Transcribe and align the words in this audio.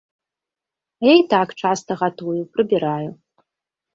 А 1.03 1.07
я 1.07 1.13
і 1.19 1.23
так 1.33 1.47
часта 1.61 1.97
гатую, 2.01 2.35
прыбіраю. 2.57 3.09